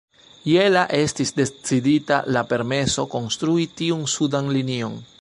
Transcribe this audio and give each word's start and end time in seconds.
Je 0.51 0.63
la 0.71 0.85
estis 0.99 1.33
decidita 1.41 2.19
la 2.37 2.45
permeso 2.55 3.07
konstrui 3.15 3.71
tiun 3.83 4.05
sudan 4.19 4.55
linion. 4.61 5.03